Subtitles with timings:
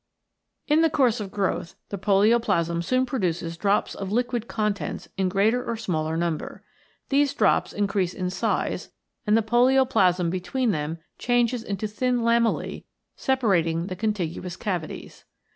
[0.67, 5.63] In the course of growth the polioplasm soon produces drops of liquid contents in greater
[5.63, 6.63] or smaller number.
[7.09, 8.89] These drops increase in size,
[9.27, 12.83] and the polioplasm between them changes into thin lamellae
[13.15, 15.25] separating the contiguous cavities.